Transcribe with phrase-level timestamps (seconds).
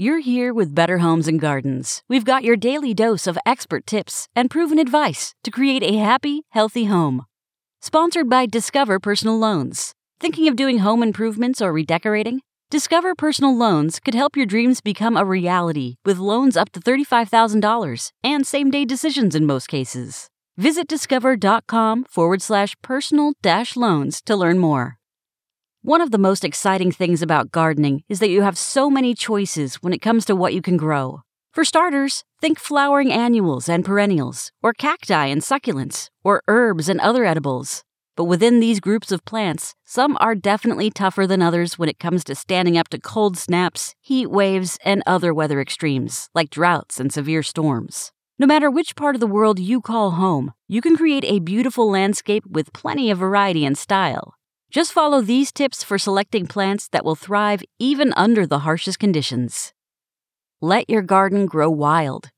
[0.00, 2.02] you're here with Better Homes and Gardens.
[2.08, 6.42] We've got your daily dose of expert tips and proven advice to create a happy,
[6.50, 7.24] healthy home.
[7.80, 9.94] Sponsored by Discover Personal Loans.
[10.20, 12.42] Thinking of doing home improvements or redecorating?
[12.70, 18.12] Discover Personal Loans could help your dreams become a reality with loans up to $35,000
[18.22, 20.28] and same day decisions in most cases.
[20.58, 24.97] Visit discover.com forward slash personal dash loans to learn more.
[25.88, 29.76] One of the most exciting things about gardening is that you have so many choices
[29.76, 31.22] when it comes to what you can grow.
[31.54, 37.24] For starters, think flowering annuals and perennials, or cacti and succulents, or herbs and other
[37.24, 37.84] edibles.
[38.16, 42.22] But within these groups of plants, some are definitely tougher than others when it comes
[42.24, 47.10] to standing up to cold snaps, heat waves, and other weather extremes, like droughts and
[47.10, 48.12] severe storms.
[48.38, 51.90] No matter which part of the world you call home, you can create a beautiful
[51.90, 54.34] landscape with plenty of variety and style.
[54.70, 59.72] Just follow these tips for selecting plants that will thrive even under the harshest conditions.
[60.60, 62.30] Let your garden grow wild.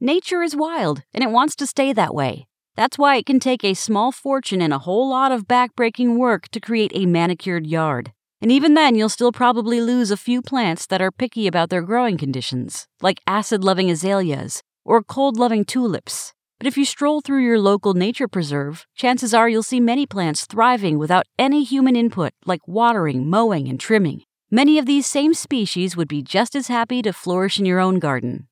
[0.00, 2.46] Nature is wild, and it wants to stay that way.
[2.76, 6.48] That's why it can take a small fortune and a whole lot of backbreaking work
[6.50, 8.12] to create a manicured yard.
[8.40, 11.82] And even then, you'll still probably lose a few plants that are picky about their
[11.82, 16.32] growing conditions, like acid loving azaleas or cold loving tulips.
[16.60, 20.44] But if you stroll through your local nature preserve, chances are you'll see many plants
[20.44, 24.24] thriving without any human input, like watering, mowing, and trimming.
[24.50, 27.98] Many of these same species would be just as happy to flourish in your own
[27.98, 28.46] garden.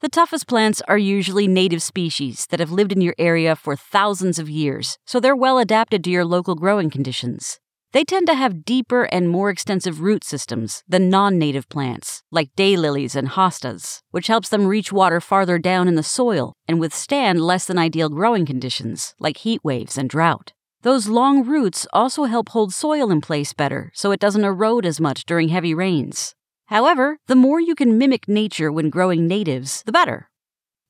[0.00, 4.38] The toughest plants are usually native species that have lived in your area for thousands
[4.38, 7.58] of years, so they're well adapted to your local growing conditions.
[7.92, 12.54] They tend to have deeper and more extensive root systems than non native plants, like
[12.54, 17.40] daylilies and hostas, which helps them reach water farther down in the soil and withstand
[17.40, 20.52] less than ideal growing conditions, like heat waves and drought.
[20.82, 25.00] Those long roots also help hold soil in place better so it doesn't erode as
[25.00, 26.34] much during heavy rains.
[26.66, 30.28] However, the more you can mimic nature when growing natives, the better.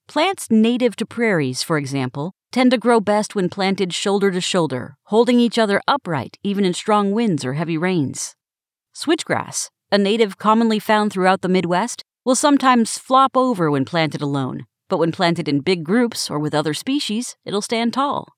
[0.08, 4.97] Plants native to prairies, for example, tend to grow best when planted shoulder to shoulder,
[5.04, 8.34] holding each other upright even in strong winds or heavy rains.
[8.94, 14.66] Switchgrass, a native commonly found throughout the Midwest, will sometimes flop over when planted alone,
[14.88, 18.34] but when planted in big groups or with other species, it'll stand tall.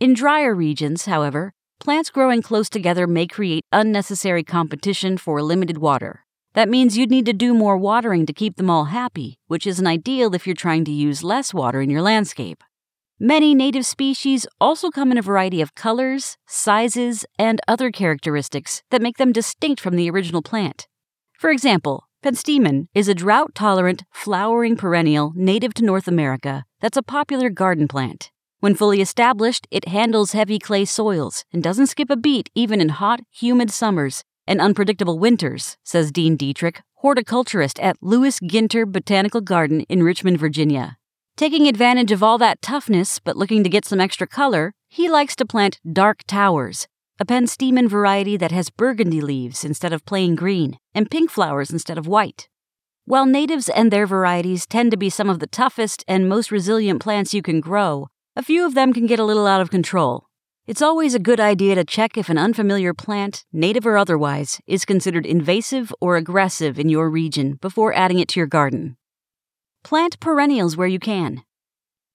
[0.00, 6.24] In drier regions, however, plants growing close together may create unnecessary competition for limited water.
[6.54, 9.86] That means you'd need to do more watering to keep them all happy, which isn't
[9.86, 12.62] ideal if you're trying to use less water in your landscape.
[13.20, 19.00] Many native species also come in a variety of colors, sizes, and other characteristics that
[19.00, 20.88] make them distinct from the original plant.
[21.38, 27.04] For example, penstemon is a drought tolerant, flowering perennial native to North America that's a
[27.04, 28.32] popular garden plant.
[28.58, 32.88] When fully established, it handles heavy clay soils and doesn't skip a beat even in
[32.88, 39.82] hot, humid summers and unpredictable winters, says Dean Dietrich, horticulturist at Lewis Ginter Botanical Garden
[39.82, 40.98] in Richmond, Virginia.
[41.36, 45.34] Taking advantage of all that toughness but looking to get some extra color, he likes
[45.36, 46.86] to plant dark towers,
[47.18, 51.98] a penstemon variety that has burgundy leaves instead of plain green, and pink flowers instead
[51.98, 52.48] of white.
[53.04, 57.02] While natives and their varieties tend to be some of the toughest and most resilient
[57.02, 60.28] plants you can grow, a few of them can get a little out of control,
[60.66, 64.86] it's always a good idea to check if an unfamiliar plant, native or otherwise, is
[64.86, 68.96] considered invasive or aggressive in your region before adding it to your garden.
[69.84, 71.42] Plant perennials where you can.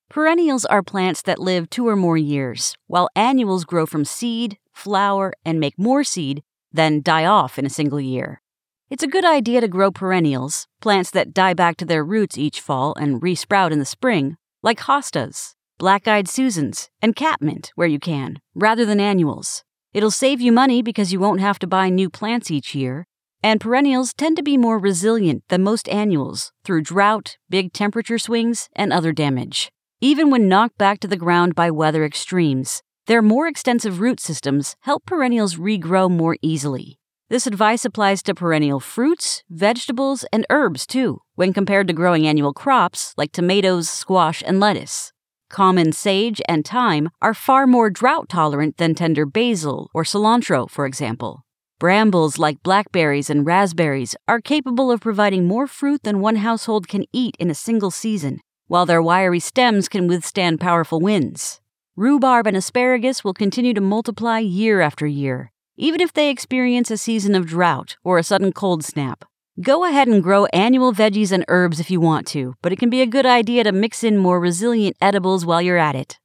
[0.09, 5.34] Perennials are plants that live two or more years, while annuals grow from seed, flower,
[5.46, 6.41] and make more seed,
[6.72, 8.41] then die off in a single year.
[8.90, 12.59] It's a good idea to grow perennials, plants that die back to their roots each
[12.59, 18.00] fall and resprout in the spring, like hostas, black eyed Susans, and catmint where you
[18.00, 19.63] can, rather than annuals.
[19.94, 23.06] It'll save you money because you won't have to buy new plants each year,
[23.41, 28.69] and perennials tend to be more resilient than most annuals through drought, big temperature swings,
[28.75, 29.72] and other damage.
[30.01, 34.75] Even when knocked back to the ground by weather extremes, their more extensive root systems
[34.81, 36.99] help perennials regrow more easily.
[37.29, 42.53] This advice applies to perennial fruits, vegetables, and herbs too, when compared to growing annual
[42.53, 45.11] crops like tomatoes, squash, and lettuce.
[45.49, 50.85] Common sage and thyme are far more drought tolerant than tender basil or cilantro, for
[50.85, 51.43] example.
[51.79, 57.05] Brambles like blackberries and raspberries are capable of providing more fruit than one household can
[57.14, 61.61] eat in a single season, while their wiry stems can withstand powerful winds.
[61.96, 66.97] Rhubarb and asparagus will continue to multiply year after year, even if they experience a
[66.97, 69.23] season of drought or a sudden cold snap.
[69.61, 72.90] Go ahead and grow annual veggies and herbs if you want to, but it can
[72.90, 76.20] be a good idea to mix in more resilient edibles while you're at it.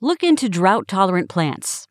[0.00, 1.86] Look into drought tolerant plants.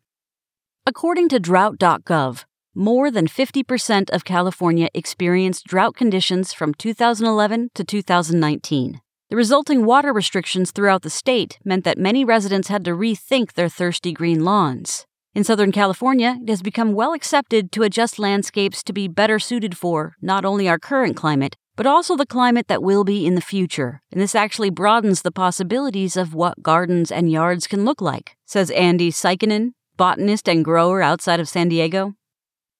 [0.86, 2.44] According to drought.gov,
[2.74, 9.00] more than 50% of California experienced drought conditions from 2011 to 2019.
[9.30, 13.68] The resulting water restrictions throughout the state meant that many residents had to rethink their
[13.68, 15.06] thirsty green lawns.
[15.34, 19.76] In Southern California, it has become well accepted to adjust landscapes to be better suited
[19.76, 23.40] for not only our current climate, but also the climate that will be in the
[23.40, 24.00] future.
[24.12, 28.70] And this actually broadens the possibilities of what gardens and yards can look like, says
[28.70, 32.14] Andy Sikinen, botanist and grower outside of San Diego.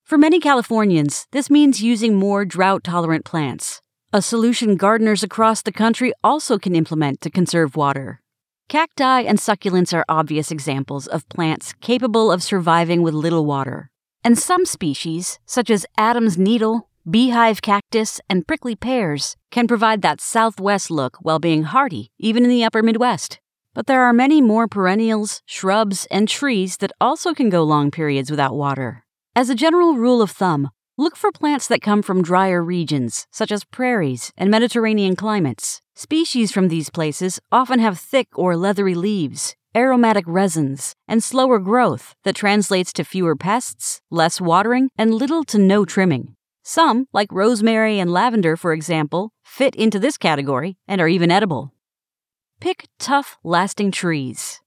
[0.05, 3.81] For many Californians, this means using more drought tolerant plants,
[4.13, 8.21] a solution gardeners across the country also can implement to conserve water.
[8.69, 13.89] Cacti and succulents are obvious examples of plants capable of surviving with little water.
[14.23, 20.21] And some species, such as Adam's needle, beehive cactus, and prickly pears, can provide that
[20.21, 23.41] southwest look while being hardy, even in the upper Midwest.
[23.73, 28.31] But there are many more perennials, shrubs, and trees that also can go long periods
[28.31, 29.04] without water.
[29.37, 33.51] As a general rule of thumb, look for plants that come from drier regions, such
[33.51, 35.81] as prairies and Mediterranean climates.
[35.97, 42.15] Species from these places often have thick or leathery leaves, aromatic resins, and slower growth
[42.23, 46.37] that translates to fewer pests, less watering, and little to no trimming.
[46.63, 51.73] Some, like rosemary and lavender, for example, fit into this category and are even edible.
[52.61, 54.61] Pick tough, lasting trees.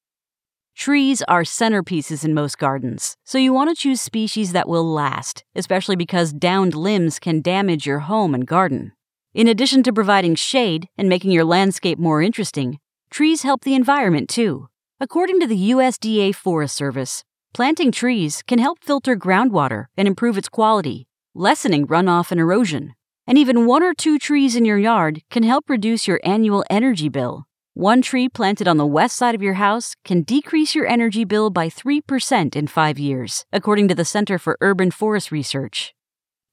[0.78, 5.44] Trees are centerpieces in most gardens, so you want to choose species that will last,
[5.56, 8.92] especially because downed limbs can damage your home and garden.
[9.34, 12.78] In addition to providing shade and making your landscape more interesting,
[13.10, 14.68] trees help the environment too.
[15.00, 17.24] According to the USDA Forest Service,
[17.56, 22.94] planting trees can help filter groundwater and improve its quality, lessening runoff and erosion.
[23.26, 27.10] And even one or two trees in your yard can help reduce your annual energy
[27.10, 27.48] bill
[27.78, 31.52] one tree planted on the west side of your house can decrease your energy bill
[31.52, 35.94] by 3% in five years, according to the Center for Urban Forest Research.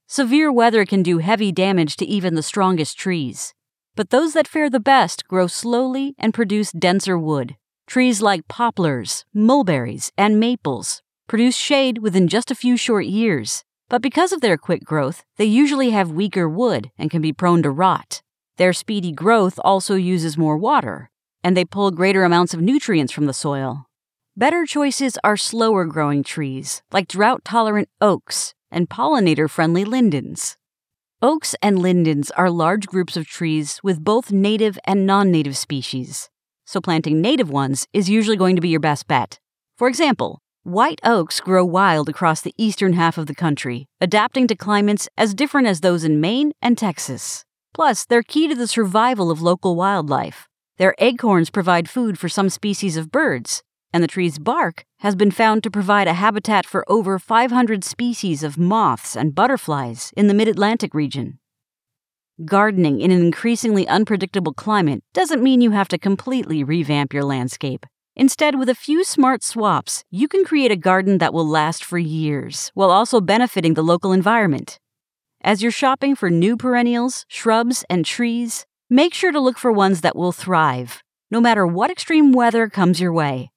[0.05, 3.55] Severe weather can do heavy damage to even the strongest trees,
[3.95, 7.55] but those that fare the best grow slowly and produce denser wood.
[7.87, 14.03] Trees like poplars, mulberries, and maples produce shade within just a few short years, but
[14.03, 17.71] because of their quick growth, they usually have weaker wood and can be prone to
[17.71, 18.21] rot.
[18.57, 21.09] Their speedy growth also uses more water,
[21.45, 23.85] and they pull greater amounts of nutrients from the soil.
[24.35, 30.57] Better choices are slower growing trees, like drought tolerant oaks and pollinator friendly lindens.
[31.21, 36.31] Oaks and lindens are large groups of trees with both native and non native species,
[36.65, 39.37] so planting native ones is usually going to be your best bet.
[39.77, 44.55] For example, white oaks grow wild across the eastern half of the country, adapting to
[44.55, 47.45] climates as different as those in Maine and Texas.
[47.71, 50.47] Plus, they're key to the survival of local wildlife.
[50.77, 53.63] Their acorns provide food for some species of birds,
[53.93, 58.43] and the tree's bark has been found to provide a habitat for over 500 species
[58.43, 61.39] of moths and butterflies in the mid Atlantic region.
[62.43, 67.85] Gardening in an increasingly unpredictable climate doesn't mean you have to completely revamp your landscape.
[68.17, 71.97] Instead, with a few smart swaps, you can create a garden that will last for
[71.97, 74.77] years while also benefiting the local environment.
[75.41, 80.01] As you're shopping for new perennials, shrubs, and trees, make sure to look for ones
[80.01, 83.49] that will thrive, no matter what extreme weather comes your way.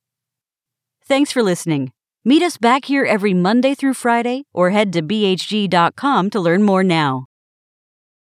[1.05, 1.93] Thanks for listening.
[2.25, 6.85] Meet us back here every Monday through Friday or head to bhg.com to learn more
[6.85, 7.27] now.